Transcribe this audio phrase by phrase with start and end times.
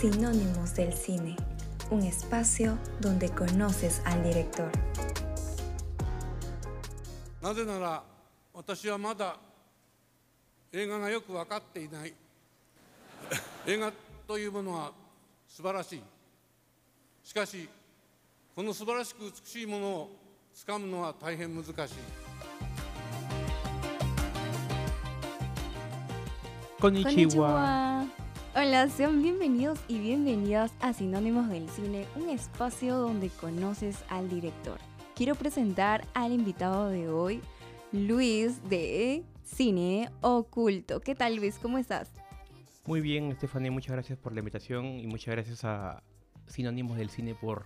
[0.00, 1.36] Sinónimos del Cine,
[1.90, 4.68] un espacio donde conoces al director.
[7.42, 8.02] なぜなら
[8.54, 9.36] 私はまだ
[10.72, 12.14] 映画がよく分かっていない
[13.66, 13.92] 映画
[14.26, 14.92] というものは
[15.46, 16.02] 素晴らしい
[17.22, 17.68] しかし
[18.56, 20.16] この素晴らしく美しいものを
[20.54, 21.94] つかむのは大変難しい
[26.80, 28.21] Konnichiwa.
[28.54, 34.78] Hola, sean bienvenidos y bienvenidas a Sinónimos del Cine, un espacio donde conoces al director.
[35.16, 37.40] Quiero presentar al invitado de hoy,
[37.92, 41.00] Luis de Cine Oculto.
[41.00, 41.58] ¿Qué tal, Luis?
[41.58, 42.10] ¿Cómo estás?
[42.84, 46.02] Muy bien, Estefania, muchas gracias por la invitación y muchas gracias a
[46.46, 47.64] Sinónimos del Cine por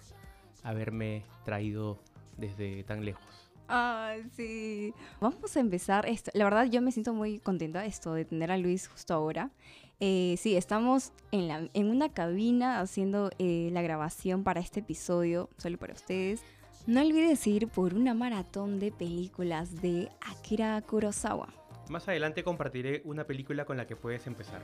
[0.63, 1.99] haberme traído
[2.37, 3.47] desde tan lejos.
[3.69, 4.95] Ah, sí.
[5.21, 6.31] Vamos a empezar esto.
[6.35, 9.51] La verdad, yo me siento muy contenta esto de tener a Luis justo ahora.
[9.99, 15.49] Eh, sí, estamos en, la, en una cabina haciendo eh, la grabación para este episodio,
[15.57, 16.43] solo para ustedes.
[16.87, 21.49] No olvides ir por una maratón de películas de Akira Kurosawa.
[21.89, 24.61] Más adelante compartiré una película con la que puedes empezar.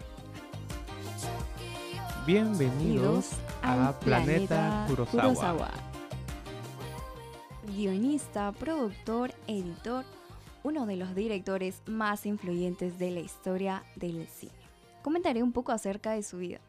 [2.27, 3.31] Bienvenidos
[3.63, 5.71] a Planeta Kurosawa.
[7.75, 10.05] Guionista, productor, editor,
[10.63, 14.62] uno de los directores más influyentes de la historia del cine.
[15.03, 16.61] Comentaré un poco acerca de su vida.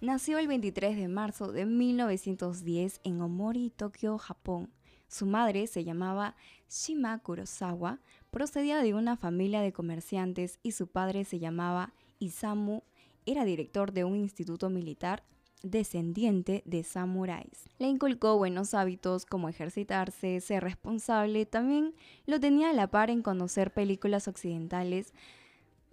[0.00, 4.70] Nació el 23 de marzo de 1910 en Omori, Tokio, Japón.
[5.08, 6.34] Su madre se llamaba
[6.68, 12.82] Shima Kurosawa, procedía de una familia de comerciantes y su padre se llamaba Isamu,
[13.26, 15.22] era director de un instituto militar
[15.62, 17.70] descendiente de samuráis.
[17.78, 21.94] Le inculcó buenos hábitos como ejercitarse, ser responsable, también
[22.26, 25.14] lo tenía a la par en conocer películas occidentales.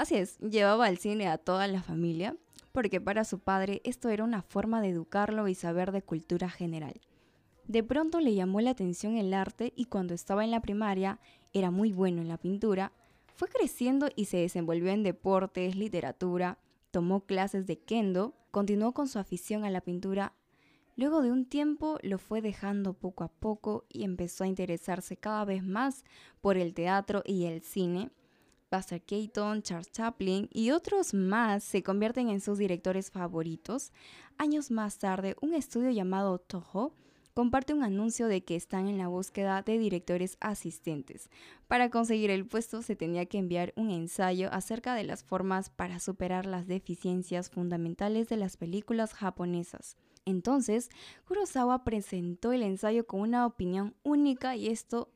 [0.02, 2.35] Así es, llevaba al cine a toda la familia,
[2.71, 6.99] porque para su padre esto era una forma de educarlo y saber de cultura general.
[7.67, 11.19] De pronto le llamó la atención el arte y cuando estaba en la primaria
[11.53, 12.94] era muy bueno en la pintura,
[13.35, 16.57] fue creciendo y se desenvolvió en deportes, literatura,
[16.90, 20.34] tomó clases de kendo, continuó con su afición a la pintura.
[20.95, 25.45] Luego de un tiempo lo fue dejando poco a poco y empezó a interesarse cada
[25.45, 26.06] vez más
[26.41, 28.09] por el teatro y el cine.
[28.72, 33.92] Buster Keaton, Charles Chaplin y otros más se convierten en sus directores favoritos.
[34.38, 36.96] Años más tarde, un estudio llamado Toho
[37.34, 41.30] comparte un anuncio de que están en la búsqueda de directores asistentes.
[41.68, 46.00] Para conseguir el puesto se tenía que enviar un ensayo acerca de las formas para
[46.00, 49.98] superar las deficiencias fundamentales de las películas japonesas.
[50.26, 50.90] Entonces,
[51.28, 55.09] Kurosawa presentó el ensayo con una opinión única y esto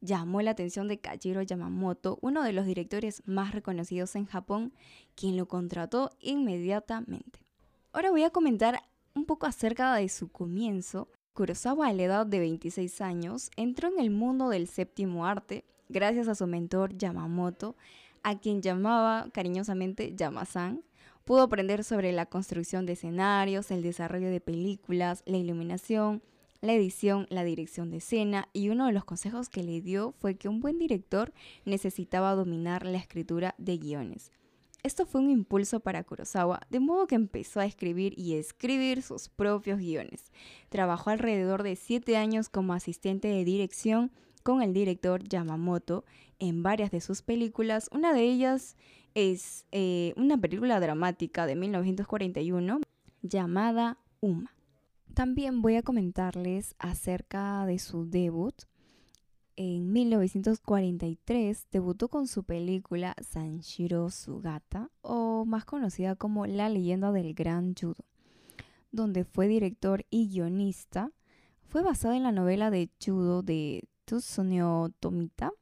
[0.00, 4.72] llamó la atención de Kajiro Yamamoto, uno de los directores más reconocidos en Japón,
[5.14, 7.40] quien lo contrató inmediatamente.
[7.92, 8.82] Ahora voy a comentar
[9.14, 11.08] un poco acerca de su comienzo.
[11.32, 16.28] Kurosawa a la edad de 26 años entró en el mundo del séptimo arte gracias
[16.28, 17.76] a su mentor Yamamoto,
[18.22, 20.82] a quien llamaba cariñosamente Yamasan.
[21.24, 26.22] Pudo aprender sobre la construcción de escenarios, el desarrollo de películas, la iluminación,
[26.60, 30.36] la edición, la dirección de escena y uno de los consejos que le dio fue
[30.36, 31.32] que un buen director
[31.64, 34.30] necesitaba dominar la escritura de guiones.
[34.82, 39.28] Esto fue un impulso para Kurosawa, de modo que empezó a escribir y escribir sus
[39.28, 40.32] propios guiones.
[40.70, 44.10] Trabajó alrededor de siete años como asistente de dirección
[44.42, 46.04] con el director Yamamoto
[46.38, 47.90] en varias de sus películas.
[47.92, 48.76] Una de ellas
[49.14, 52.80] es eh, una película dramática de 1941
[53.22, 54.54] llamada Uma.
[55.14, 58.54] También voy a comentarles acerca de su debut.
[59.56, 67.34] En 1943 debutó con su película Sanshiro Sugata, o más conocida como La leyenda del
[67.34, 68.06] gran judo,
[68.92, 71.10] donde fue director y guionista.
[71.66, 75.52] Fue basada en la novela de judo de Tsuneo Tomita.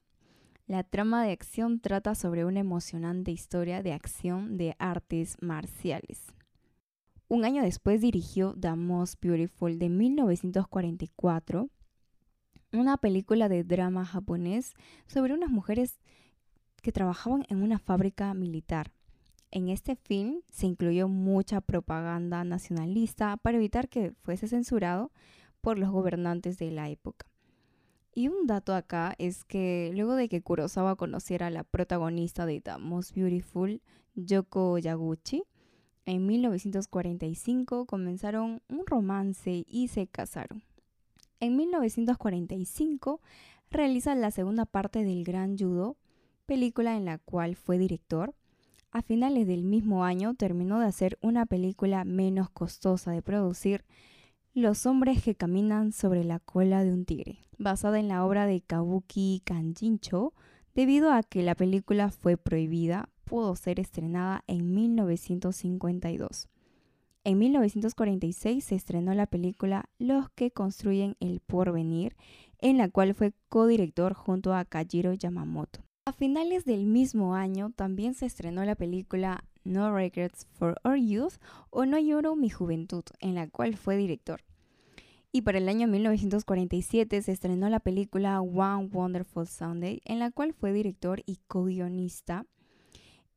[0.66, 6.37] La trama de acción trata sobre una emocionante historia de acción de artes marciales.
[7.30, 11.68] Un año después dirigió The Most Beautiful de 1944,
[12.72, 14.72] una película de drama japonés
[15.06, 16.00] sobre unas mujeres
[16.80, 18.92] que trabajaban en una fábrica militar.
[19.50, 25.12] En este film se incluyó mucha propaganda nacionalista para evitar que fuese censurado
[25.60, 27.26] por los gobernantes de la época.
[28.14, 32.62] Y un dato acá es que luego de que Kurosawa conociera a la protagonista de
[32.62, 33.82] The Most Beautiful,
[34.14, 35.44] Yoko Yaguchi,
[36.08, 40.62] en 1945 comenzaron un romance y se casaron.
[41.38, 43.20] En 1945
[43.70, 45.98] realiza la segunda parte del Gran Judo,
[46.46, 48.34] película en la cual fue director.
[48.90, 53.84] A finales del mismo año terminó de hacer una película menos costosa de producir,
[54.54, 58.62] Los hombres que caminan sobre la cola de un tigre, basada en la obra de
[58.62, 60.32] Kabuki Kanjincho,
[60.74, 66.48] debido a que la película fue prohibida, pudo ser estrenada en 1952.
[67.24, 72.16] En 1946 se estrenó la película Los que construyen el porvenir,
[72.58, 75.80] en la cual fue codirector junto a Kajiro Yamamoto.
[76.06, 81.34] A finales del mismo año también se estrenó la película No Regrets for Our Youth
[81.68, 84.40] o No lloro mi juventud, en la cual fue director.
[85.30, 90.54] Y para el año 1947 se estrenó la película One Wonderful Sunday, en la cual
[90.54, 92.46] fue director y co-guionista.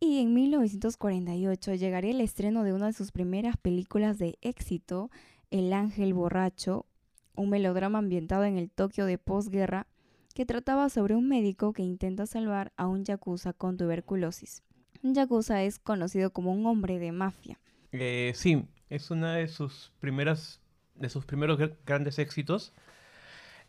[0.04, 5.12] Y en 1948 llegaría el estreno de una de sus primeras películas de éxito,
[5.52, 6.88] El Ángel Borracho,
[7.36, 9.86] un melodrama ambientado en el Tokio de posguerra
[10.34, 14.64] que trataba sobre un médico que intenta salvar a un yakuza con tuberculosis.
[15.04, 17.60] Un yakuza es conocido como un hombre de mafia.
[17.92, 20.62] Eh, sí, es una de sus primeras,
[20.96, 22.74] de sus primeros grandes éxitos.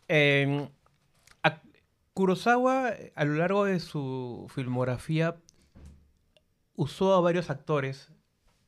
[0.07, 0.67] Em,
[2.15, 5.35] Kurosawa, a lo largo de su filmografía,
[6.75, 8.11] usó a varios actores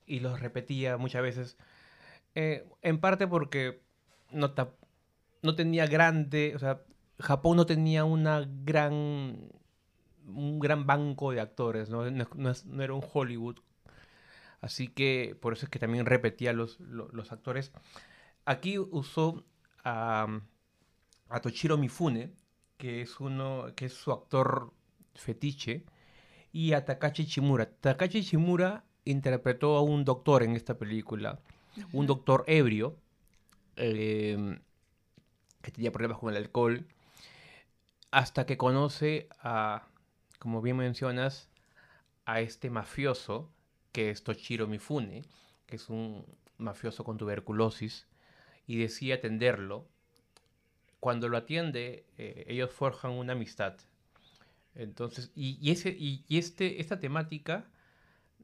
[0.05, 1.57] y los repetía muchas veces.
[2.35, 3.81] Eh, en parte porque
[4.31, 4.53] no,
[5.55, 6.81] tenía grande, o sea,
[7.19, 9.49] Japón no tenía una gran
[10.27, 12.09] un gran banco de actores, ¿no?
[12.09, 13.59] No, era un Hollywood.
[14.59, 17.71] Así que por eso es que también repetía los, los, actores.
[18.45, 19.45] Aquí usó
[19.83, 20.27] a,
[21.29, 22.33] a, Toshiro Mifune,
[22.77, 24.73] que es uno, que es su actor
[25.13, 25.85] fetiche,
[26.55, 27.69] y a Takashi Shimura.
[27.69, 31.37] Takashi Shimura interpretó a un doctor en esta película,
[31.91, 32.95] un doctor ebrio,
[33.75, 34.57] eh,
[35.61, 36.87] que tenía problemas con el alcohol
[38.09, 39.85] hasta que conoce a,
[40.39, 41.49] como bien mencionas,
[42.23, 43.51] a este mafioso,
[43.91, 45.23] que es Toshiro Mifune,
[45.65, 46.25] que es un
[46.57, 48.07] mafioso con tuberculosis,
[48.65, 49.89] y decide atenderlo.
[51.01, 53.75] Cuando lo atiende, eh, ellos forjan una amistad.
[54.75, 57.65] Entonces, y, ese, y, este, esta temática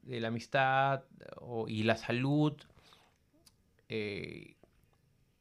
[0.02, 1.04] de la amistad
[1.68, 2.54] y la salud
[3.88, 4.56] eh,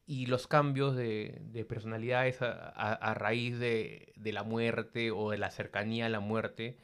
[0.05, 6.09] y los cambios de, personalidades a, raíz de, la muerte o de la cercanía a
[6.09, 6.77] la muerte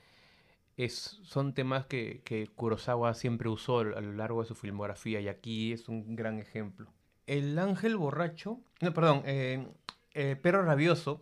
[0.77, 5.73] es, son temas que, Kurosawa siempre usó a lo largo de su filmografía y aquí
[5.73, 6.89] es un gran ejemplo.
[7.25, 9.67] El ángel borracho, no, perdón, eh,
[10.13, 11.21] eh, Perro Rabioso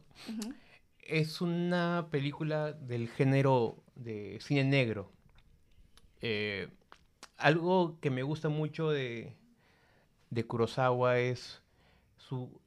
[1.05, 5.11] es una película del género de cine negro.
[6.21, 6.67] Eh,
[7.37, 9.35] algo que me gusta mucho de,
[10.29, 11.61] de Kurosawa es
[12.17, 12.61] su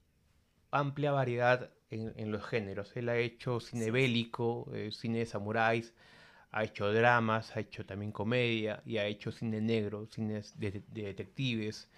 [0.70, 2.96] amplia variedad en, los géneros.
[2.96, 5.94] Él ha hecho cine bélico, eh, cine de samuráis,
[6.50, 11.88] ha hecho dramas, ha hecho también comedia y ha hecho cine negro, cine de, detectives.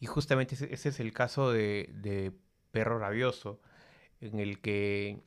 [0.00, 2.32] Y justamente ese, es el caso de,
[2.70, 3.60] Perro Rabioso,
[4.20, 5.20] en el que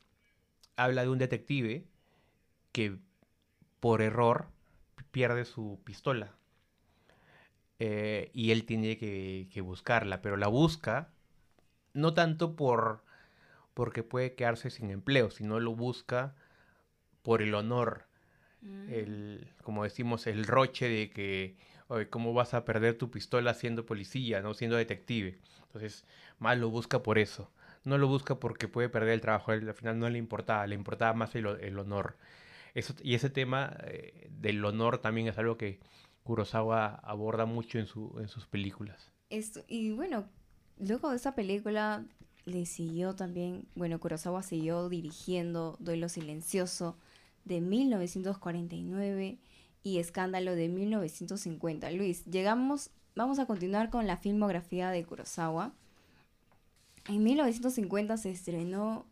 [0.76, 1.86] habla de un detective
[2.72, 2.98] que
[3.80, 4.48] por error
[5.12, 6.36] pierde su pistola.
[7.80, 11.10] Eh, y él tiene que, que, buscarla, pero la busca
[11.94, 13.04] no tanto por
[13.74, 16.36] porque puede quedarse sin empleo, sino lo busca
[17.22, 18.06] por el honor,
[18.62, 18.90] mm.
[18.90, 21.56] el, como decimos, el roche de que,
[21.88, 25.40] oye, ¿cómo vas a perder tu pistola siendo policía, no siendo detective?
[25.64, 26.06] Entonces,
[26.40, 27.52] más lo busca por eso.
[27.84, 31.14] No lo busca porque puede perder el trabajo, al final no le importaba, le importaba
[31.14, 31.46] más el,
[31.80, 32.18] honor.
[32.74, 35.80] Eso, y ese tema eh, del honor también es algo que
[36.24, 39.12] Kurosawa aborda mucho en, su, en sus películas.
[39.30, 40.28] Esto, y bueno,
[40.82, 42.04] Luego de esa película
[42.46, 46.98] le siguió también, bueno, Kurosawa siguió dirigiendo Duelo Silencioso
[47.46, 49.38] de 1949
[49.84, 51.92] y Escándalo de 1950.
[51.92, 55.76] Luis, llegamos, vamos a continuar con la filmografía de Kurosawa.
[57.08, 59.08] En 1950 se estrenó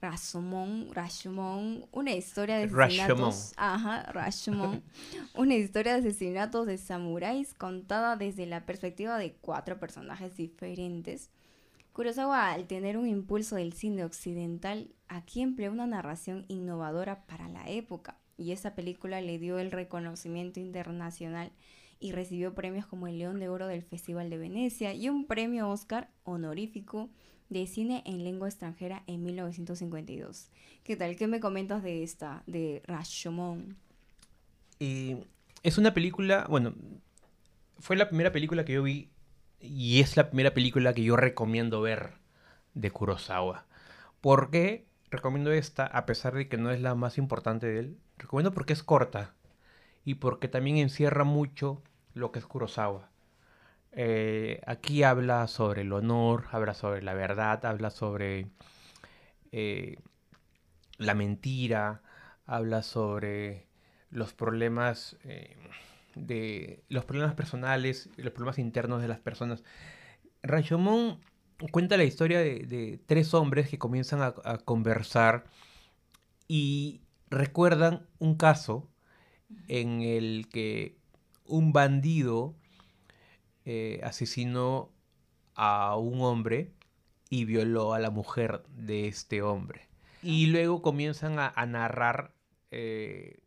[0.00, 3.54] Rashomon, Rashomon, una historia de asesinatos.
[3.56, 4.82] Ajá, Rashomon.
[5.34, 11.30] una historia de asesinatos de samuráis contada desde la perspectiva de cuatro personajes diferentes.
[11.92, 17.68] Kurosawa, al tener un impulso del cine occidental, aquí empleó una narración innovadora para la
[17.68, 21.52] época, y esa película le dio el reconocimiento internacional
[22.00, 25.68] y recibió premios como el León de Oro del Festival de Venecia y un premio
[25.68, 27.10] Oscar honorífico
[27.48, 30.50] de cine en lengua extranjera en 1952.
[30.82, 31.16] ¿Qué tal?
[31.16, 33.76] ¿Qué me comentas de esta, de Rashomon?
[35.62, 36.74] es una película, bueno,
[37.78, 39.08] fue la primera película que yo vi
[39.60, 42.14] y es la primera película que yo recomiendo ver
[42.74, 43.66] de Kurosawa.
[44.20, 45.86] ¿Por qué recomiendo esta?
[45.86, 49.34] A pesar de que no es la más importante de él, recomiendo porque es corta
[50.04, 51.82] y porque también encierra mucho
[52.14, 53.10] lo que es Kurosawa.
[53.92, 58.48] Eh, aquí habla sobre el honor, habla sobre la verdad, habla sobre
[59.52, 59.98] eh,
[60.98, 62.02] la mentira,
[62.46, 63.68] habla sobre
[64.10, 65.56] los problemas eh,
[66.14, 69.62] de los problemas personales, los problemas internos de las personas.
[70.42, 71.20] Rashomon
[71.70, 75.44] cuenta la historia de, tres hombres que comienzan a, conversar
[76.48, 78.88] y recuerdan un caso
[79.68, 80.96] en el que
[81.46, 82.54] un bandido
[83.64, 84.90] eh, asesinó
[85.54, 86.72] a un hombre
[87.30, 89.88] y violó a la mujer de este hombre.
[90.22, 92.32] Y luego comienzan a, narrar
[92.70, 93.40] eh,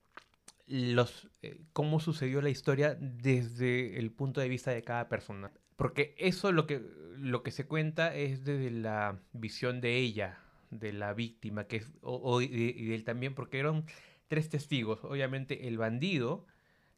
[0.67, 5.51] los, eh, cómo sucedió la historia desde el punto de vista de cada persona.
[5.75, 6.81] Porque eso lo que,
[7.17, 10.39] lo que se cuenta es desde la visión de ella,
[10.71, 13.85] de la víctima, que es, o, y, de, él también, porque eran
[14.27, 15.03] tres testigos.
[15.03, 16.45] Obviamente el bandido,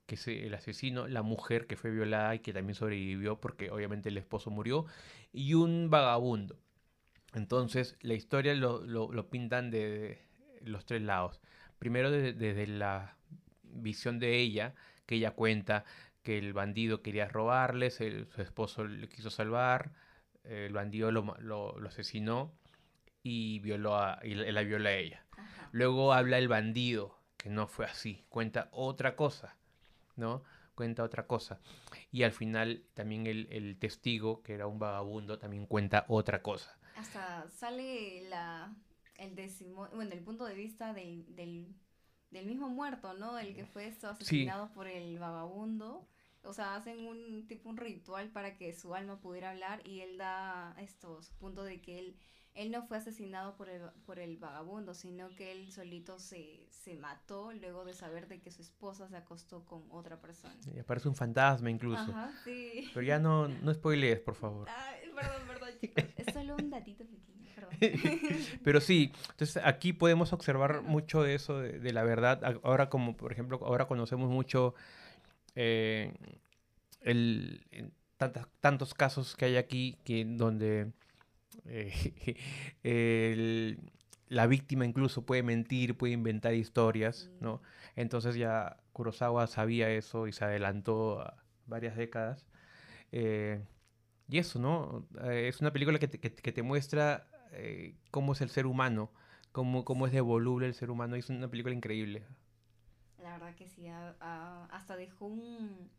[0.05, 4.09] que es el asesino, la mujer que fue violada y que también sobrevivió porque obviamente
[4.09, 4.85] el esposo murió,
[5.31, 6.59] y un vagabundo.
[7.33, 10.21] Entonces la historia lo, lo, pintan de
[10.61, 11.41] los tres lados.
[11.77, 13.17] Primero desde la
[13.63, 14.73] visión de ella,
[15.05, 15.85] que ella cuenta
[16.23, 19.91] que el bandido quería robarles, su esposo le quiso salvar,
[20.43, 22.53] el bandido lo, lo, asesinó
[23.23, 25.25] y, violó a, y la, viola a ella.
[25.71, 29.55] Luego habla el bandido, que no fue así, cuenta otra cosa,
[30.17, 30.43] ¿no?
[30.75, 31.59] Cuenta otra cosa.
[32.11, 36.77] Y al final también el, testigo, que era un vagabundo, también cuenta otra cosa.
[36.95, 38.75] Hasta sale la,
[39.15, 41.25] el décimo, bueno, el punto de vista del
[42.31, 43.37] del mismo muerto, ¿no?
[43.39, 46.07] El que fue asesinado por el vagabundo.
[46.43, 50.17] O sea, hacen un tipo un ritual para que su alma pudiera hablar y él
[50.17, 52.17] da estos puntos de que él
[52.59, 56.97] él no fue asesinado por el, por el vagabundo, sino que él solito se, se
[56.97, 60.53] mató luego de saber de que su esposa se acostó con otra persona.
[60.75, 62.01] Y aparece un fantasma incluso.
[62.01, 62.89] Ajá, sí.
[62.93, 64.67] Pero ya no, no spoilees, por favor.
[64.69, 66.03] Ay, perdón, perdón, chicos.
[66.17, 67.73] Es solo un datito pequeño, perdón.
[68.65, 72.59] Pero sí, entonces aquí podemos observar mucho de eso, de, la verdad.
[72.63, 74.75] Ahora como, por ejemplo, ahora conocemos mucho
[75.55, 76.13] eh,
[76.99, 77.63] el,
[78.59, 80.91] tantos casos que hay aquí que donde
[81.65, 83.77] eh,
[84.27, 87.43] la víctima incluso puede mentir, puede inventar historias, mm.
[87.43, 87.61] ¿no?
[87.95, 92.45] Entonces ya Kurosawa sabía eso y se adelantó a varias décadas.
[93.11, 93.61] Eh,
[94.27, 95.07] y eso, ¿no?
[95.23, 97.27] Eh, es una película que te, muestra
[98.11, 99.11] cómo es el ser humano,
[99.51, 101.15] cómo, cómo es devoluble el ser humano.
[101.15, 102.23] es una película increíble.
[103.21, 105.89] La verdad que sí, hasta dejó un...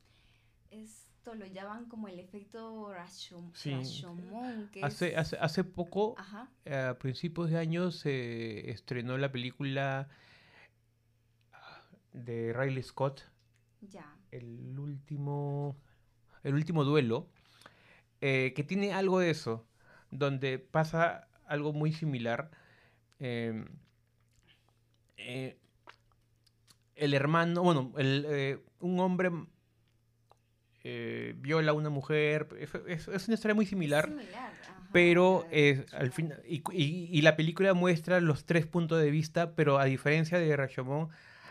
[0.70, 4.70] Es esto lo llaman como el efecto Rashomon.
[4.82, 10.08] hace, hace, hace poco, a principios de año, se estrenó la película
[12.12, 13.22] de Riley Scott.
[13.80, 14.16] Ya.
[14.30, 15.76] El último.
[16.42, 17.28] El último duelo.
[18.20, 19.66] Eh, que tiene algo de eso.
[20.10, 22.50] Donde pasa algo muy similar.
[23.20, 23.68] Em,
[25.16, 25.56] eh,
[26.96, 29.30] el hermano, bueno, el, eh, un hombre
[30.92, 32.48] eh, viola a una mujer.
[32.86, 34.10] Es, una historia muy similar.
[34.92, 35.46] pero
[35.92, 40.56] al fin, y, la película muestra los tres puntos de vista, pero a diferencia de
[40.56, 41.08] Rashomon,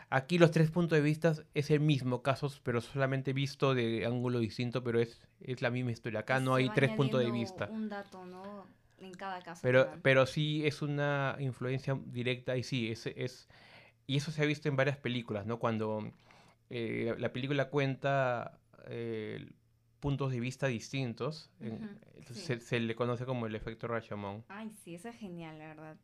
[0.10, 4.39] aquí los tres puntos de vista es el mismo caso, pero solamente visto de ángulo
[4.39, 6.22] distinto, pero es, es la misma historia.
[6.22, 7.69] Acá no hay tres puntos de vista.
[7.72, 8.67] Un dato, ¿no?
[9.00, 9.62] En cada caso.
[9.63, 13.48] Pero, pero sí es una influencia directa y sí, es, es
[14.10, 15.60] y eso se ha visto en varias películas, ¿no?
[15.60, 16.12] Cuando
[16.72, 18.58] eh, la película cuenta
[18.89, 19.50] eh,
[20.00, 21.50] puntos de vista distintos.
[22.31, 24.43] se, le conoce como el efecto Rashomon.
[24.48, 25.98] Ay, sí, eso es genial, la verdad.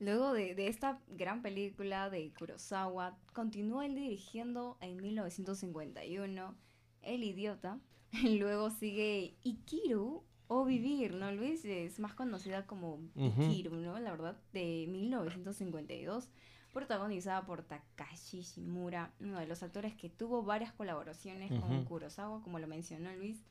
[0.00, 6.54] Luego de, de, esta gran película de Kurosawa, continuó él dirigiendo en 1951
[7.02, 7.78] El Idiota.
[8.38, 11.64] Luego sigue Ikiru o Vivir, ¿no, Luis?
[11.64, 13.98] Es más conocida como Ikiru, ¿no?
[13.98, 16.30] La verdad, de 1952
[16.74, 22.58] protagonizada por Takashi Shimura, uno de los actores que tuvo varias colaboraciones con Kurosawa, como
[22.58, 23.42] lo mencionó Luis.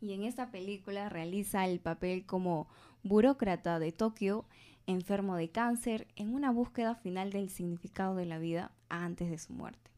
[0.00, 2.68] Y en esta película realiza el papel como
[3.02, 4.44] burócrata de Tokio,
[4.86, 9.54] enfermo de cáncer, en una búsqueda final del significado de la vida antes de su
[9.54, 9.90] muerte.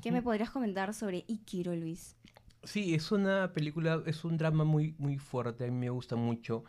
[0.00, 2.16] ¿Qué me podrías comentar sobre Ikiro, Luis?
[2.64, 6.64] Sí, es una película, es un drama muy, muy fuerte, a mí me gusta mucho.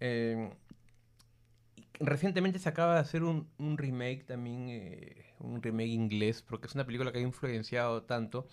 [0.00, 0.50] Eh,
[2.00, 6.84] recientemente se acaba de hacer un, remake también, eh, un remake inglés, porque es una
[6.86, 8.46] película que ha influenciado tanto.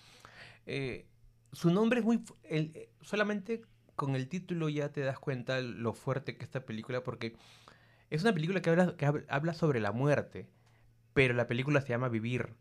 [0.65, 1.07] Eh,
[1.51, 2.23] su nombre es muy...
[2.43, 3.61] El, solamente
[3.95, 7.35] con el título ya te das cuenta lo fuerte que es esta película, porque
[8.09, 10.47] es una película que habla, que habla sobre la muerte,
[11.13, 12.55] pero la película se llama Vivir.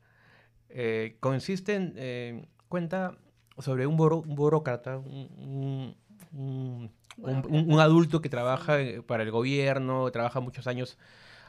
[0.71, 3.19] Eh, consiste en, eh, cuenta
[3.59, 5.97] sobre un, buro- un burócrata, un-
[6.33, 10.99] un- un- un adulto que trabaja eh, para el gobierno, trabaja muchos años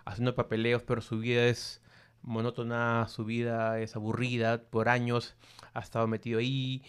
[0.05, 1.81] haciendo papeleos, pero su vida es
[2.21, 5.35] monótona, su vida es aburrida, por años
[5.73, 6.83] ha estado metido ahí,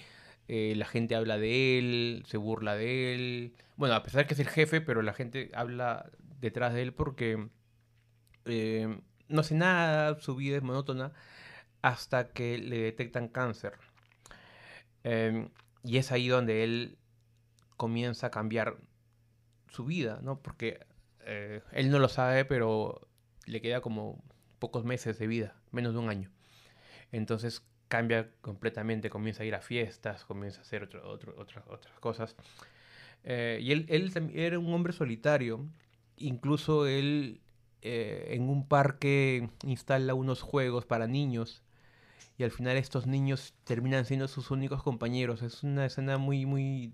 [0.48, 4.40] eh, la gente habla de él, se burla de él, bueno, a pesar que es
[4.40, 7.48] el jefe, pero la gente habla detrás de él porque
[8.46, 11.12] eh, no hace nada, su vida es monótona,
[11.82, 13.74] hasta que le detectan cáncer.
[15.04, 15.48] Em,
[15.84, 16.98] y es ahí donde él
[17.80, 18.76] comienza a cambiar
[19.68, 20.38] su vida, ¿no?
[20.42, 20.86] Porque
[21.20, 23.08] eh, él no lo sabe, pero
[23.46, 24.22] le queda como
[24.58, 26.30] pocos meses de vida, menos de un año.
[27.10, 32.36] Entonces cambia completamente, comienza a ir a fiestas, comienza a hacer otras otras cosas.
[33.24, 35.66] Eh, y él, él era un hombre solitario,
[36.18, 37.40] incluso él
[37.80, 41.62] eh, en un parque instala unos juegos para niños
[42.36, 45.40] y al final estos niños terminan siendo sus únicos compañeros.
[45.40, 46.92] Es una escena muy, muy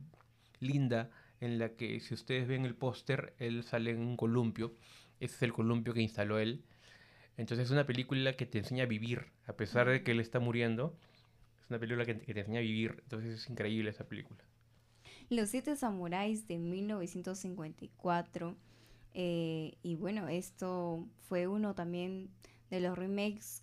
[0.60, 1.10] linda
[1.40, 4.74] en la que si ustedes ven el póster, él sale en un columpio.
[5.20, 6.64] Ese es el columpio que instaló él.
[7.36, 10.40] Entonces es una película que te enseña a vivir, a pesar de que él está
[10.40, 10.96] muriendo.
[11.62, 12.96] Es una película que, te enseña a vivir.
[13.02, 14.42] Entonces es increíble esa película.
[15.28, 18.56] Los Siete Samuráis de 1954.
[19.14, 22.30] eh, y bueno, esto fue uno también
[22.70, 23.62] de los remakes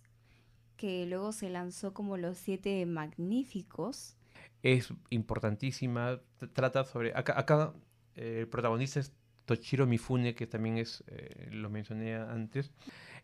[0.76, 4.16] que luego se lanzó como Los Siete Magníficos.
[4.62, 6.20] Es importantísima.
[6.52, 7.12] Trata sobre.
[7.14, 7.72] Acá, acá
[8.16, 9.12] eh, el protagonista es
[9.44, 11.04] Toshiro Mifune, que también es.
[11.08, 12.70] eh, lo mencioné antes.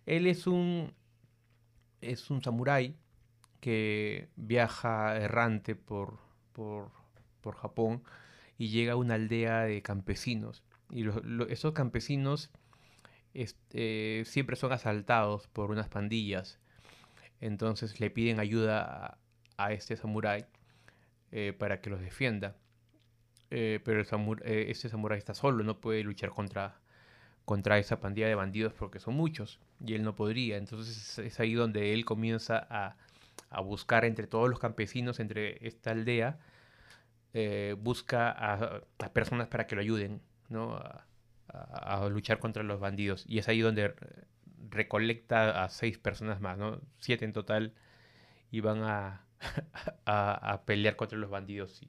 [0.07, 0.93] Él es un.
[2.01, 2.97] Es un samurái
[3.61, 6.19] que viaja errante por,
[6.53, 6.91] por,
[7.43, 8.03] por Japón
[8.57, 10.63] y llega a una aldea de campesinos.
[10.91, 11.05] Y
[11.51, 12.51] esos campesinos
[13.35, 16.59] es- eh, siempre son asaltados por unas pandillas.
[17.43, 19.19] Entonces le piden ayuda
[19.59, 20.47] a este samurái
[21.33, 22.57] eh, para que los defienda.
[23.51, 24.07] Eh, pero el
[24.45, 26.81] eh, este samurái está solo, no puede luchar contra,
[27.45, 30.57] contra esa pandilla de bandidos porque son muchos y él no podría.
[30.57, 32.97] Entonces es, ahí donde él comienza a,
[33.51, 36.39] a buscar entre todos los campesinos, entre esta aldea,
[37.79, 40.75] busca a, a personas para que lo ayuden ¿no?
[40.77, 41.07] a,
[41.49, 43.25] a- luchar contra los bandidos.
[43.29, 43.95] Y es ahí donde
[44.71, 46.81] recolecta a seis personas más, ¿no?
[46.99, 47.75] siete en total,
[48.51, 49.25] y van a,
[50.07, 51.83] a, a pelear contra los bandidos.
[51.83, 51.89] y-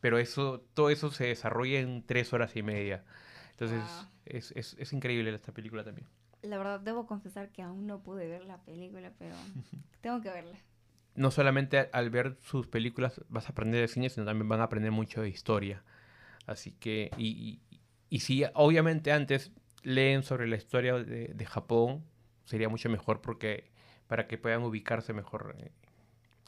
[0.00, 3.04] Pero eso, todo eso se desarrolla en tres horas y media.
[3.52, 4.08] Entonces Wow.
[4.26, 6.06] es, es, es increíble esta película también.
[6.42, 9.34] La verdad, debo confesar que aún no pude ver la película, pero
[10.02, 10.58] tengo que verla.
[11.14, 14.64] No solamente al ver sus películas vas a aprender de cine, sino también van a
[14.64, 15.82] aprender mucho de historia.
[16.46, 22.04] Así que, y, y, y si obviamente antes leen sobre la historia de, de Japón,
[22.44, 23.70] sería mucho mejor porque
[24.08, 25.72] para que puedan ubicarse mejor eh,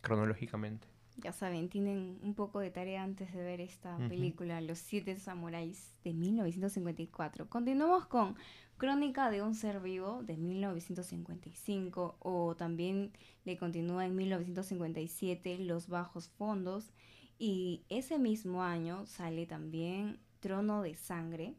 [0.06, 0.86] cronológicamente.
[1.16, 5.94] Ya saben, tienen un poco de tarea antes de ver esta película, Los Siete Samuráis
[6.04, 7.48] de 1954.
[7.48, 8.36] Continuamos con
[8.76, 13.10] Crónica de un ser vivo de 1955 o también
[13.44, 16.92] le continúa en 1957 Los Bajos Fondos
[17.36, 21.54] y ese mismo año sale también Trono de Sangre,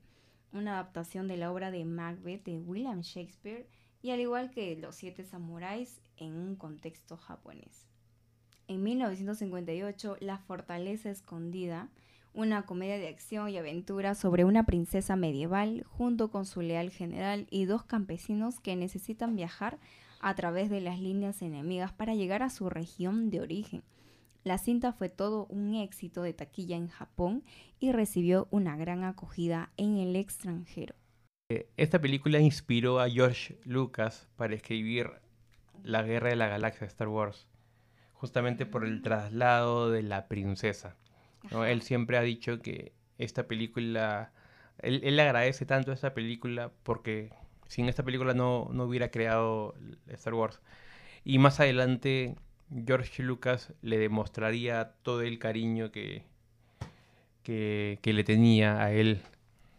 [0.53, 3.67] una adaptación de la obra de Macbeth de William Shakespeare
[4.01, 7.87] y al igual que Los Siete Samuráis en un contexto japonés.
[8.67, 11.87] En 1958, La Fortaleza Escondida,
[12.33, 17.47] una comedia de acción y aventura sobre una princesa medieval junto con su leal general
[17.49, 19.79] y dos campesinos que necesitan viajar
[20.19, 23.83] a través de las líneas enemigas para llegar a su región de origen.
[24.43, 27.43] La cinta fue todo un éxito de taquilla en Japón
[27.79, 30.93] y recibió una gran acogida en el extranjero.
[31.49, 35.09] Eh, Esta película inspiró a George Lucas para escribir
[35.83, 37.47] La Guerra de la Galaxia Star Wars,
[38.17, 40.95] justamente por el traslado de la princesa.
[41.51, 41.65] ¿no?
[41.65, 44.31] Él siempre ha dicho que esta película,
[44.79, 47.31] él, él agradece tanto a esta película porque
[47.67, 49.75] sin esta película no, no hubiera creado
[50.07, 50.61] Star Wars.
[51.23, 52.35] Y más adelante
[52.85, 56.23] George Lucas le demostraría todo el cariño que,
[57.43, 59.21] que, que le tenía a él.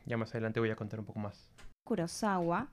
[0.07, 1.51] Ya más adelante voy a contar un poco más.
[1.85, 2.68] Kurosawa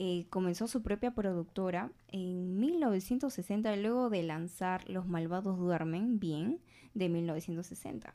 [0.00, 6.60] eh, comenzó su propia productora en 1960 luego de lanzar Los Malvados Duermen Bien
[6.94, 8.14] de 1960.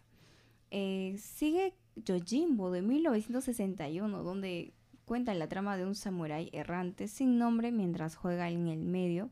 [0.72, 7.74] Eh, sigue Yojimbo de 1961 donde cuenta la trama de un samurái errante sin nombre
[7.74, 9.30] mientras juega en el medio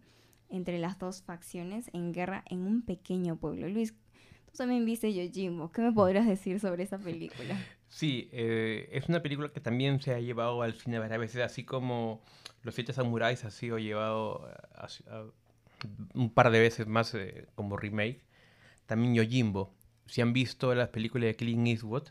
[0.49, 3.69] entre las dos facciones en guerra en un pequeño pueblo.
[3.69, 3.93] Luis,
[4.57, 5.71] también viste Yojimbo.
[5.71, 7.57] ¿Qué me podrías decir sobre esa película?
[7.87, 11.65] Sí, eh, es una película que también se ha llevado al cine varias veces, así
[11.65, 12.21] como
[12.63, 14.47] Los Siete Samuráis ha sido llevado
[16.13, 18.21] un par de veces más eh, como remake.
[18.85, 19.73] También Yojimbo.
[20.05, 22.09] Si han visto las películas de Clint Eastwood,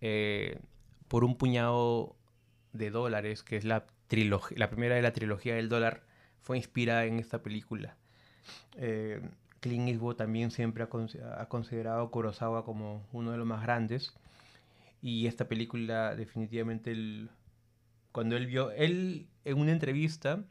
[0.00, 0.58] eh,
[1.08, 2.16] por un puñado
[2.72, 3.86] de dólares, que es la,
[4.56, 6.04] la primera de la trilogía del dólar,
[6.40, 7.96] fue inspirada en esta película.
[9.60, 14.14] Clint Eastwood también siempre ha, considerado Kurosawa como uno de los más grandes.
[15.02, 16.94] Y esta película definitivamente,
[18.12, 20.44] cuando él vio, él en una entrevista,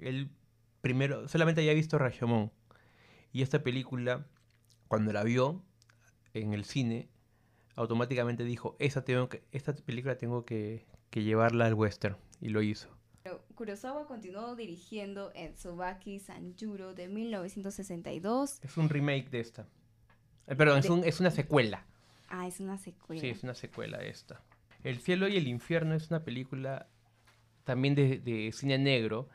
[0.00, 0.30] él
[0.80, 2.50] primero, solamente había visto Rashomon.
[3.32, 4.26] Y esta película,
[4.88, 5.62] cuando la vio
[6.34, 7.08] en el cine,
[7.76, 12.16] automáticamente dijo, esta, tengo que, esta película tengo que, que llevarla al western.
[12.40, 12.93] Y lo hizo.
[13.54, 18.58] Kurosawa continuó dirigiendo en Tsubaki Sanjuro de 1962.
[18.62, 19.66] Es un remake de esta.
[20.46, 21.86] Eh, perdón, es, un, es una secuela.
[22.28, 23.20] Ah, es una secuela.
[23.20, 24.42] Sí, es una secuela esta.
[24.82, 26.88] El cielo y el infierno es una película
[27.64, 29.28] también de, de cine negro.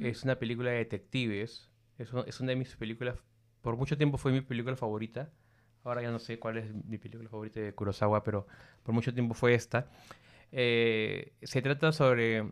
[0.00, 1.70] Es una película de detectives.
[1.98, 3.16] Es, es una de mis películas.
[3.62, 5.30] Por mucho tiempo fue mi película favorita.
[5.82, 8.46] Ahora ya no sé cuál es mi película favorita de Kurosawa, pero
[8.82, 9.88] por mucho tiempo fue esta.
[10.52, 12.50] Eh, se trata sobre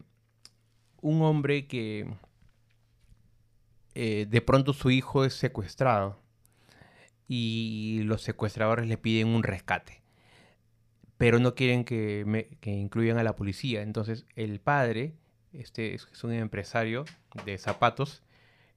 [1.05, 2.07] un hombre que
[3.95, 6.19] eh, de pronto su hijo es secuestrado
[7.29, 10.03] y los secuestradores le piden un rescate,
[11.19, 12.25] pero no quieren que,
[12.65, 13.83] incluyan a la policía.
[13.83, 15.13] Entonces el padre,
[15.53, 17.05] este es un empresario
[17.45, 18.23] de zapatos,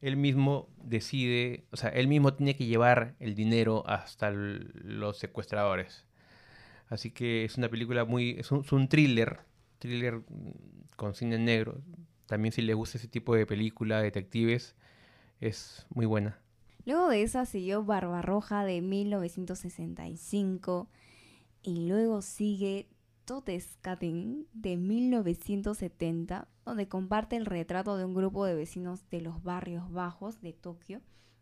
[0.02, 6.06] él mismo decide, o sea, él mismo tiene que llevar el dinero hasta los secuestradores.
[6.90, 9.40] Así que es una película muy, es un, es un thriller,
[9.80, 10.22] thriller
[10.98, 11.82] con cine negro,
[12.28, 14.76] también si le gusta ese tipo de película, detectives,
[15.40, 16.38] es muy buena.
[16.86, 20.88] Luego de esa siguió Barbarroja de 1965
[21.64, 22.88] y luego sigue
[23.26, 29.92] Toteskaten de 1970, donde comparte el retrato de un grupo de vecinos de los barrios
[29.92, 31.02] bajos de Tokio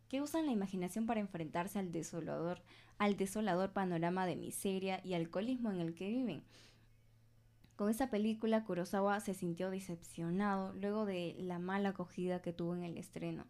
[0.10, 2.64] que usan la imaginación para enfrentarse al desolador,
[2.98, 6.44] al desolador panorama de miseria y alcoholismo en el que viven
[7.76, 12.84] con esta película, Kurosawa se sintió decepcionado luego de la mala acogida que tuvo en
[12.84, 13.46] el estreno.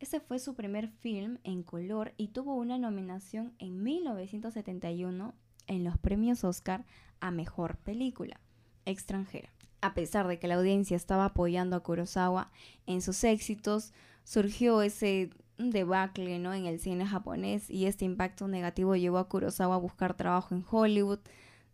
[0.00, 5.34] Este fue su primer film en color y tuvo una nominación en 1971
[5.66, 6.84] en los premios Oscar
[7.20, 8.40] a Mejor Película
[8.84, 9.48] extranjera.
[9.80, 12.50] A pesar de que la audiencia estaba apoyando a Kurosawa
[12.86, 13.92] en sus éxitos,
[14.24, 16.52] surgió ese debacle ¿no?
[16.52, 20.64] en el cine japonés y este impacto negativo llevó a Kurosawa a buscar trabajo en
[20.68, 21.20] Hollywood,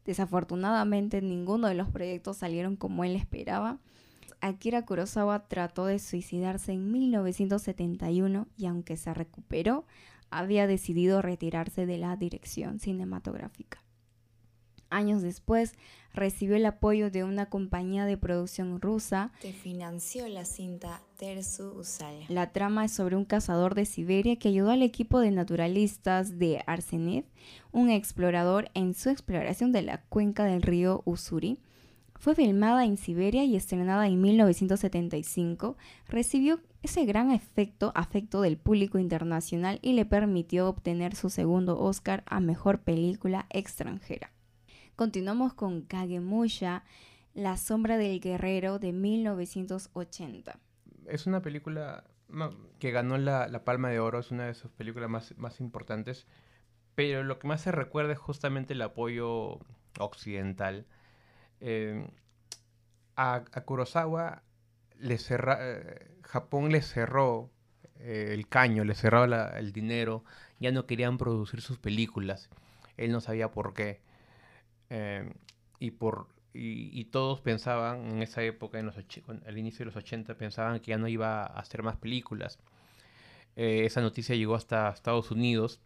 [0.04, 3.78] Desafortunadamente ninguno de los proyectos salieron como él esperaba.
[4.40, 9.84] Akira Kurosawa trató de suicidarse en 1971 y aunque se recuperó,
[10.30, 13.82] había decidido retirarse de la dirección cinematográfica.
[14.90, 15.74] Años después,
[16.12, 22.24] recibió el apoyo de una compañía de producción rusa que financió la cinta Tersu Usala.
[22.28, 26.62] La trama es sobre un cazador de Siberia que ayudó al equipo de naturalistas de
[26.66, 27.24] Arsenev,
[27.72, 31.58] un explorador en su exploración de la cuenca del río Usuri.
[32.16, 35.76] Fue filmada en Siberia y estrenada en 1975.
[36.06, 42.22] Recibió ese gran efecto, afecto del público internacional y le permitió obtener su segundo Oscar
[42.26, 44.32] a Mejor Película Extranjera.
[45.00, 46.84] Continuamos con Kagemusha,
[47.32, 50.58] La sombra del guerrero de 1980.
[51.06, 52.04] Es una película
[52.78, 55.08] que ganó la, Palma de Oro, es una de sus películas
[55.38, 56.26] más, importantes,
[56.96, 59.60] pero lo que más se recuerda es justamente el apoyo
[59.98, 60.84] occidental.
[61.60, 62.06] Eh,
[63.16, 64.42] a, Kurosawa,
[64.98, 67.50] le eh, Japón le cerró
[68.00, 70.24] eh, el caño, le cerró el dinero,
[70.58, 72.50] ya no querían producir sus películas.
[72.98, 74.09] Él no sabía por qué.
[74.90, 75.32] Em,
[75.78, 80.34] y, por, y, todos pensaban en esa época, en los al inicio de los 80,
[80.36, 82.58] pensaban que ya no iba a hacer más películas.
[83.56, 85.80] Eh, esa noticia llegó hasta Estados Unidos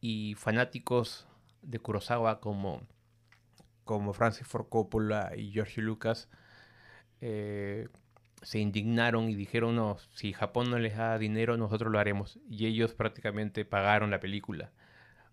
[0.00, 1.26] y fanáticos
[1.62, 2.82] de Kurosawa como,
[3.84, 6.28] como Francis Ford Coppola y George Lucas
[7.20, 7.88] eh,
[8.42, 12.38] se indignaron y dijeron, no, si Japón no les da dinero, nosotros lo haremos.
[12.50, 14.70] Y ellos prácticamente pagaron la película.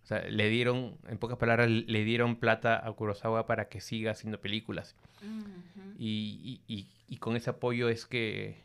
[0.03, 4.11] O sea, le dieron, en pocas palabras, le dieron plata a Kurosawa para que siga
[4.11, 4.95] haciendo películas.
[5.97, 8.63] y, y, y, con ese apoyo es que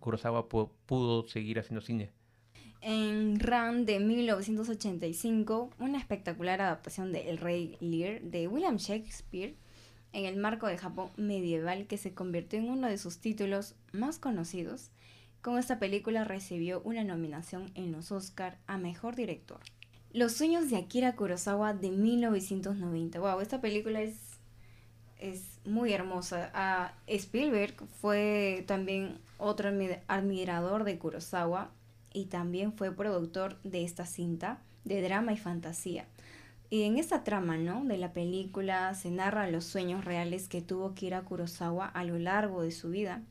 [0.00, 2.12] Kurosawa pudo seguir haciendo cine.
[2.80, 9.56] En Ran de 1985, una espectacular adaptación de El Rey Lear de William Shakespeare
[10.12, 14.18] en el marco del Japón medieval que se convirtió en uno de sus títulos más
[14.18, 14.90] conocidos
[15.42, 19.60] con esta película recibió una nominación en los Oscar a Mejor Director.
[20.12, 23.20] Los sueños de Akira Kurosawa de 1990.
[23.20, 24.28] Wow, esta película es
[25.18, 26.94] es muy hermosa.
[27.06, 29.70] Spielberg fue también otro
[30.06, 31.70] admirador de Kurosawa
[32.12, 36.06] y también fue productor de esta cinta de drama y fantasía.
[36.70, 37.84] Y en esta trama, ¿no?
[37.84, 42.62] De la película se narra los sueños reales que tuvo Kira Kurosawa a lo largo
[42.62, 43.22] de su vida.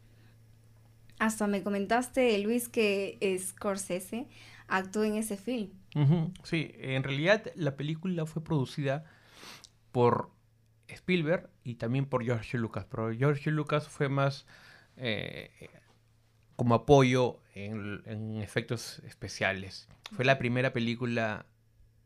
[1.20, 4.28] Hasta me comentaste, Luis, que Scorsese
[4.68, 5.72] actuó en ese film.
[6.44, 9.06] Sí, en realidad la película fue producida
[9.92, 10.30] por
[10.88, 14.46] Spielberg y también por George Lucas, pero George Lucas fue más
[14.96, 15.50] eh,
[16.56, 19.88] como apoyo en, efectos especiales.
[20.12, 21.46] Fue la primera película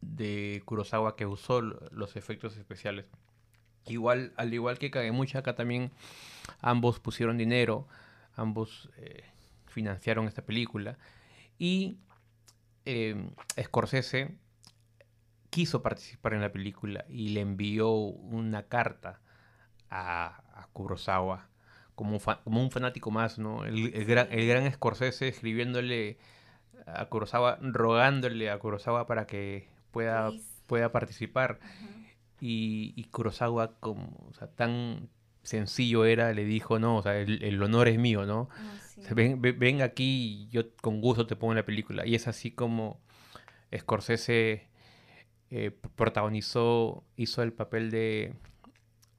[0.01, 3.05] de Kurosawa que usó los efectos especiales.
[3.87, 5.91] Igual, al igual que Kagemucha, acá también
[6.61, 7.87] ambos pusieron dinero,
[8.35, 9.23] ambos eh,
[9.67, 10.97] financiaron esta película.
[11.57, 11.97] Y
[12.85, 13.29] eh,
[13.61, 14.35] Scorsese
[15.49, 19.19] quiso participar en la película y le envió una carta
[19.89, 20.37] a,
[20.73, 21.49] Kurosawa
[21.95, 23.65] como un, como un, fanático más, ¿no?
[23.65, 26.17] El, gran, el gran Scorsese escribiéndole
[26.87, 30.31] a Kurosawa, rogándole a Kurosawa para que pueda,
[30.67, 31.59] pueda participar.
[32.39, 35.09] y, y, Kurosawa, como, o sea, tan
[35.43, 38.49] sencillo era, le dijo, no, o sea, el, honor es mío, ¿no?
[38.51, 42.05] Ah, ven, ven, aquí y yo con gusto te pongo en la película.
[42.05, 42.99] Y es así como
[43.75, 44.67] Scorsese
[45.49, 48.35] eh, protagonizó, hizo el papel de,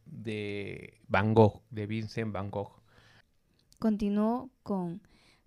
[0.07, 2.81] de Van Gogh, de Vincent Van Gogh.
[3.79, 5.03] Continuó con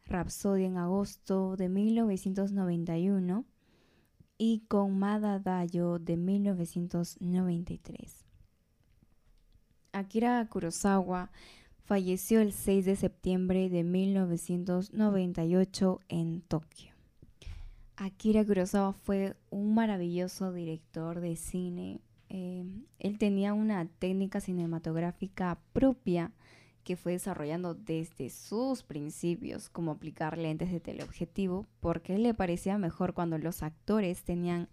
[0.05, 3.45] Rhapsody en agosto de 1991
[4.37, 8.24] y con Madadayo de 1993.
[9.95, 11.31] Akira Kurosawa
[11.85, 16.91] falleció el 6 de septiembre de 1998 en Tokio.
[17.95, 22.01] Akira Kurosawa fue un maravilloso director de cine.
[22.27, 22.65] Eh,
[22.99, 26.33] él tenía una técnica cinematográfica propia
[26.83, 33.13] que fue desarrollando desde sus principios, como aplicar lentes de teleobjetivo, porque le parecía mejor
[33.13, 34.67] cuando los actores tenían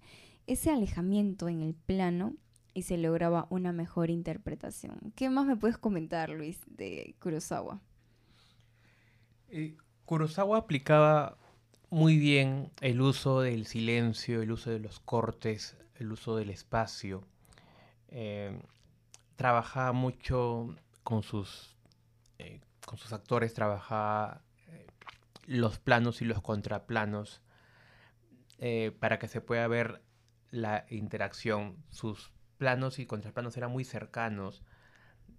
[0.48, 2.34] ese alejamiento en el plano
[2.74, 5.12] y se lograba una mejor interpretación.
[5.16, 7.80] ¿Qué más me puedes comentar, Luis, de Kurosawa?
[9.48, 11.36] Eh, Kurosawa aplicaba
[11.92, 17.22] muy bien el uso del silencio, el uso de los cortes, el uso del espacio.
[18.08, 18.58] Eh,
[19.36, 21.76] trabajaba mucho con sus,
[22.38, 24.86] eh, con sus actores, trabajaba eh,
[25.46, 27.42] los planos y los contraplanos
[29.00, 30.02] para que se pueda ver
[30.52, 31.76] la interacción.
[31.90, 32.30] Sus
[32.62, 34.62] planos y contraplanos eran muy cercanos.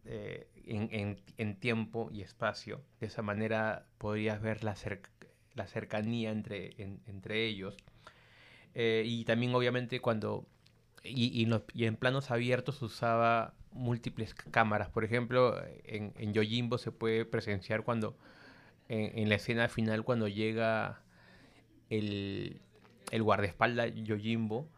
[0.05, 2.81] En, tiempo y espacio.
[2.99, 4.75] De esa manera podrías ver la,
[5.53, 6.75] la cercanía entre,
[7.07, 7.77] entre ellos.
[8.75, 10.45] Eh, y también obviamente cuando...
[11.01, 14.89] Y, y, en planos abiertos usaba múltiples cámaras.
[14.89, 15.55] Por ejemplo,
[15.85, 18.17] en, en Yojimbo se puede presenciar cuando...
[18.89, 21.01] En, la escena final cuando llega
[21.89, 22.61] el,
[23.11, 24.69] el guardaespaldas Yojimbo,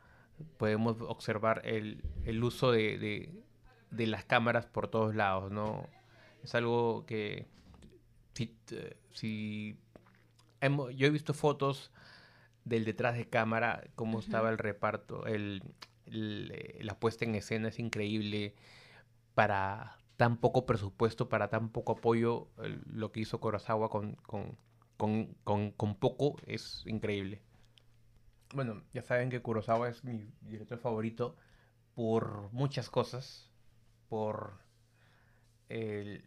[0.58, 3.44] podemos observar el, el uso de, de,
[3.92, 5.88] de, las cámaras por todos lados, ¿no?
[6.44, 7.48] Es algo que
[8.34, 8.56] si,
[9.12, 9.78] si
[10.96, 11.92] yo he visto fotos
[12.64, 15.64] del detrás de cámara, cómo estaba el reparto, el,
[16.06, 18.56] la puesta en escena es increíble
[19.34, 22.48] para tan poco presupuesto, para tan poco apoyo,
[22.92, 27.42] lo que hizo Kurosawa con, con, poco es increíble.
[28.56, 31.36] Bueno, ya saben que Kurosawa es mi director favorito
[31.94, 33.52] por muchas cosas,
[34.08, 34.54] por
[35.68, 36.24] el,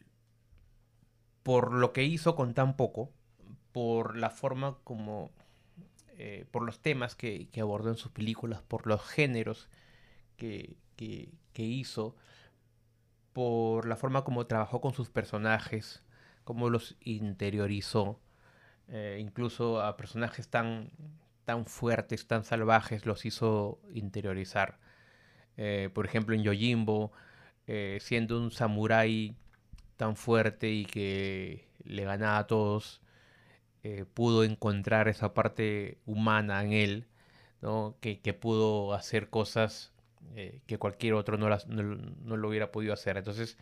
[1.42, 3.10] por lo que hizo con tan poco,
[3.72, 5.30] por la forma como,
[6.18, 9.70] eh, por los temas que, abordó en sus películas, por los géneros
[10.36, 10.76] que,
[11.56, 12.14] hizo,
[13.32, 16.02] por la forma como trabajó con sus personajes,
[16.44, 18.20] cómo los interiorizó,
[18.88, 20.90] eh, incluso a personajes tan,
[21.48, 24.78] tan fuertes, tan salvajes, los hizo interiorizar.
[25.56, 27.12] Eh, por ejemplo, en Yojimbo,
[28.00, 29.34] siendo un samurái
[29.96, 33.00] tan fuerte y que le ganaba a todos,
[33.82, 37.06] eh, pudo encontrar esa parte humana en él,
[37.62, 37.96] ¿no?
[38.00, 39.92] que, pudo hacer cosas
[40.36, 43.16] eh, que cualquier otro no, no, lo hubiera podido hacer.
[43.16, 43.56] Entonces,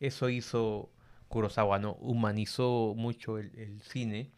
[0.00, 0.90] eso hizo
[1.28, 1.92] Kurosawa, ¿no?
[2.00, 4.30] humanizó mucho el, cine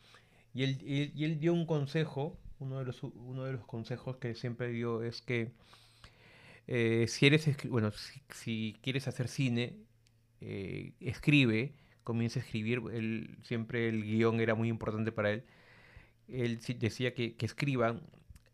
[0.54, 4.68] y y él, dio un consejo, uno de, los, uno de los consejos que siempre
[4.68, 5.52] dio es que
[6.66, 7.90] eh, si eres, bueno,
[8.30, 9.76] si, quieres hacer cine,
[10.40, 11.74] escribe
[12.08, 15.44] comienza a escribir, él, siempre el guion era muy importante para él.
[16.26, 18.00] Él decía que, que escriban,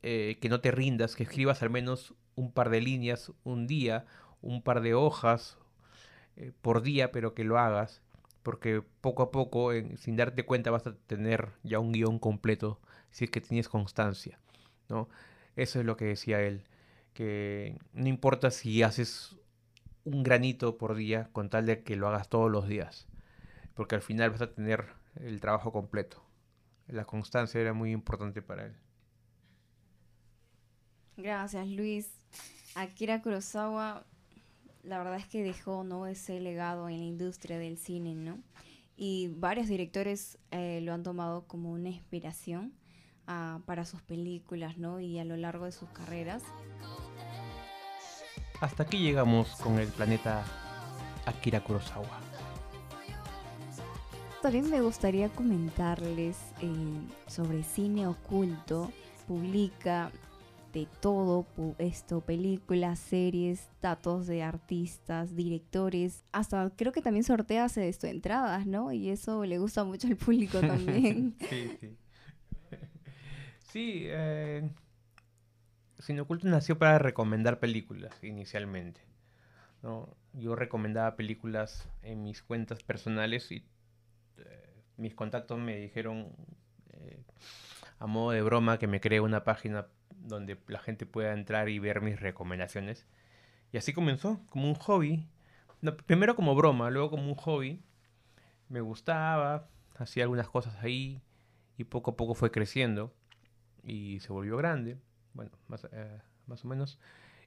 [0.03, 4.07] eh, que no te rindas, que escribas al menos un par de líneas un día,
[4.43, 5.57] un par de hojas,
[6.37, 8.03] eh, por día, pero que lo hagas,
[8.43, 12.81] porque poco a poco, sin darte cuenta, vas a tener ya un guion completo
[13.15, 14.41] si es que tienes constancia,
[14.89, 15.09] ¿no?
[15.55, 16.65] Eso es lo que decía él,
[17.13, 19.37] que no importa si haces
[20.03, 23.07] un granito por día con tal de que lo hagas todos los días,
[23.75, 26.25] porque al final vas a tener el trabajo completo.
[26.89, 28.77] La constancia era muy importante para él.
[31.17, 32.11] Gracias, Luis.
[32.75, 34.05] Akira Kurosawa,
[34.83, 36.09] la verdad es que dejó ¿no?
[36.09, 38.43] ese legado en la industria del cine, ¿no?
[38.97, 42.75] Y varios directores eh, lo han tomado como una inspiración
[43.27, 45.01] ah, para sus películas, ¿no?
[45.01, 46.43] Y a lo largo de sus carreras.
[48.61, 50.45] Hasta aquí llegamos con el planeta
[51.27, 52.21] Akira Kurosawa.
[54.43, 56.73] También me gustaría comentarles eh,
[57.27, 58.91] sobre cine oculto.
[59.27, 60.13] Publica
[60.75, 61.47] de todo
[61.79, 68.93] esto, películas, series, datos de artistas, directores, hasta creo que también sortea esto entradas, ¿no?
[68.93, 71.37] Y eso le gusta mucho al público también.
[71.49, 71.97] sí, sí.
[73.75, 74.71] Sí, eh,
[75.99, 79.01] Cine Oculto nació para recomendar películas inicialmente.
[79.83, 80.17] ¿no?
[80.33, 83.67] Yo recomendaba películas en mis cuentas personales y
[84.37, 86.29] eh, mis contactos me dijeron
[86.93, 87.25] eh,
[87.99, 91.81] a modo de broma que me cree una página donde la gente pueda entrar y
[91.81, 93.09] ver mis recomendaciones.
[93.73, 95.27] Y así comenzó, como un hobby.
[96.07, 97.83] primero como broma, luego como un hobby.
[98.69, 101.21] Me gustaba, hacía algunas cosas ahí
[101.77, 103.13] y poco a poco fue creciendo
[103.85, 104.99] y se volvió grande.
[105.35, 106.99] Bueno, más, eh, más o menos.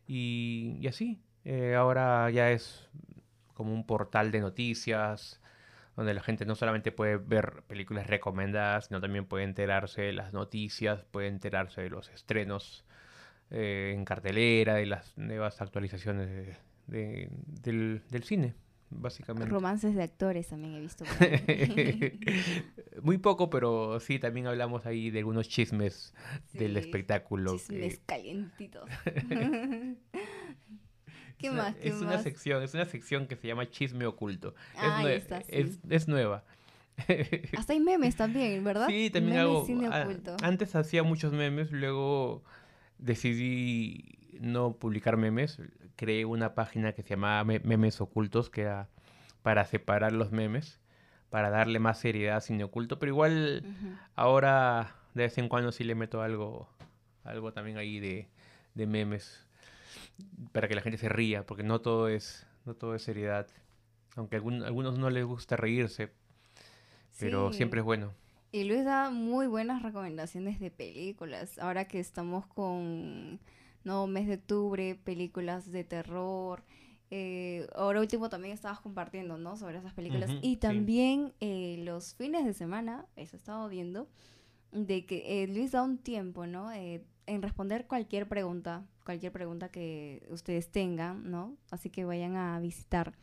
[0.08, 2.90] Y, y así, eh, ahora ya es
[3.54, 5.42] como un portal de noticias,
[5.96, 10.32] donde la gente no solamente puede ver películas recomendadas, sino también puede enterarse de las
[10.32, 12.86] noticias, puede enterarse de los estrenos
[13.50, 18.56] eh, en cartelera, de las nuevas actualizaciones del, cine,
[18.90, 19.50] básicamente.
[19.50, 21.06] Romances de actores también he visto.
[23.02, 26.14] Muy poco, pero sí, también hablamos ahí de algunos chismes
[26.54, 27.54] del espectáculo.
[27.54, 28.90] Chismes calientitos.
[31.38, 31.76] ¿Qué más?
[31.82, 34.56] es una sección, es una sección que se llama Chisme Oculto.
[34.76, 36.44] Ah, es, está, es, nueva.
[37.58, 38.88] Hasta hay memes también, ¿verdad?
[38.88, 39.68] Sí, también hago.
[40.42, 42.44] antes hacía muchos memes, luego
[42.98, 45.60] decidí no publicar memes.
[45.98, 48.88] Creé una página que se llamaba Memes Ocultos, que era
[49.42, 50.80] para separar los memes,
[51.30, 53.00] para darle más seriedad a cine oculto.
[53.00, 53.66] Pero igual
[54.16, 56.70] ahora de vez en cuando sí le meto algo,
[57.24, 58.30] algo también ahí de,
[58.76, 59.46] de memes
[60.52, 63.48] para que la gente se ría, porque no todo es, no todo es seriedad.
[64.16, 66.12] Aunque a algunos no les gusta reírse,
[67.20, 68.14] pero siempre es bueno.
[68.52, 71.60] Y Luis da muy buenas recomendaciones de películas.
[71.60, 73.40] Ahora que estamos con
[73.88, 76.64] no mes de octubre, películas de terror.
[77.10, 79.58] Eh, ahora último también estabas compartiendo, ¿no?
[79.58, 80.30] Sobre esas películas.
[80.42, 84.08] y también eh, los fines de semana, eso he estado viendo,
[84.72, 86.72] de que eh, Luis da un tiempo, ¿no?
[86.72, 91.56] en responder cualquier pregunta cualquier pregunta que ustedes tengan, ¿no?
[91.72, 93.14] Así que vayan a visitar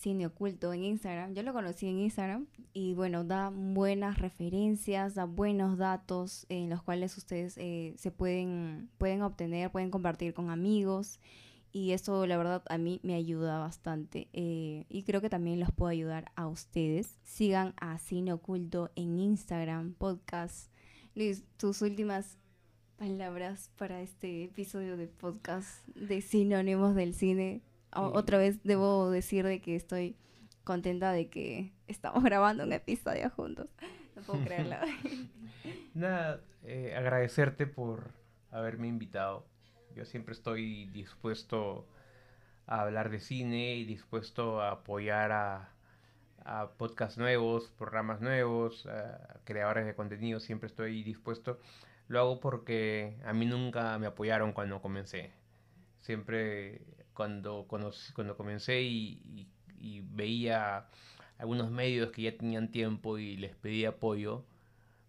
[0.00, 1.34] Cine Oculto en Instagram.
[1.34, 6.82] Yo lo conocí en Instagram y bueno, da buenas referencias, da buenos datos en los
[6.82, 11.20] cuales ustedes eh, se pueden, pueden obtener, pueden compartir con amigos.
[11.70, 15.70] Y eso la verdad a mí me ayuda bastante eh, y creo que también los
[15.70, 17.18] puedo ayudar a ustedes.
[17.22, 20.72] Sigan a Cine Oculto en Instagram, podcast.
[21.14, 22.38] Luis, tus últimas
[22.96, 27.60] palabras para este episodio de podcast de Sinónimos del Cine.
[27.94, 30.16] Otra vez debo decir de que estoy
[30.64, 33.70] contenta de que estamos grabando un episodio juntos.
[34.16, 34.76] No puedo creerlo.
[35.94, 38.12] Nada, eh, agradecerte por
[38.50, 39.46] haberme invitado.
[39.94, 41.88] Yo siempre estoy dispuesto
[42.66, 45.72] a hablar de cine y dispuesto a apoyar a,
[46.44, 50.38] a podcasts nuevos, programas nuevos, a creadores de contenido.
[50.38, 51.58] Siempre estoy dispuesto
[52.10, 55.32] lo hago porque a mí nunca me apoyaron cuando comencé.
[56.00, 56.82] Siempre
[57.14, 57.92] cuando, cuando,
[58.36, 59.48] comencé y,
[60.12, 60.86] veía
[61.38, 64.44] algunos medios que ya tenían tiempo y les pedía apoyo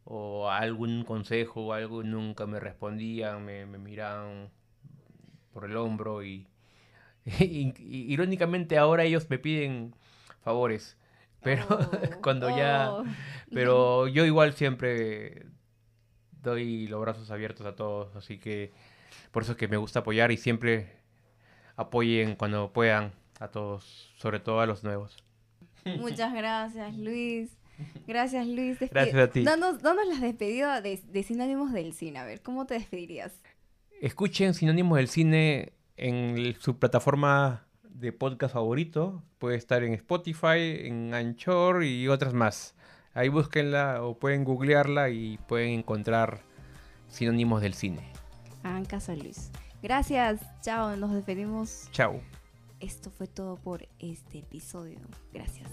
[0.06, 4.50] o algún consejo o algo, nunca me respondían, me, miraban
[5.54, 6.48] por el hombro y,
[7.26, 9.94] irónicamente ahora ellos me piden
[10.42, 10.98] favores.
[11.44, 11.66] Pero
[12.22, 12.92] cuando ya...
[12.92, 13.04] Oh.
[13.52, 15.46] Pero yo igual siempre
[16.42, 18.72] doy los brazos abiertos a todos, así que
[19.32, 21.01] por eso es que me gusta apoyar y siempre
[21.76, 25.18] apoyen cuando puedan a todos, sobre todo a los nuevos.
[25.86, 27.58] Muchas gracias, Luis.
[28.08, 28.80] Gracias, Luis.
[28.80, 29.44] Gracias a ti.
[29.44, 32.20] Danos, las despedidas de, Sinónimos del Cine.
[32.20, 33.34] A ver, ¿cómo te despedirías?
[34.02, 39.24] Escuchen Sinónimos del Cine en su plataforma de podcast favorito.
[39.40, 42.76] Puede estar en Spotify, en Anchor y otras más.
[43.14, 46.42] Ahí búsquenla o pueden googlearla y pueden encontrar
[47.08, 48.12] Sinónimos del Cine.
[48.64, 49.52] Hagan caso, Luis.
[49.82, 51.88] Gracias, chao, nos despedimos.
[51.92, 52.20] Chao.
[52.80, 55.00] Esto fue todo por este episodio.
[55.34, 55.70] Gracias.